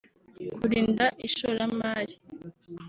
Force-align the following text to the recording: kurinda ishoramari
kurinda 0.59 1.05
ishoramari 1.27 2.15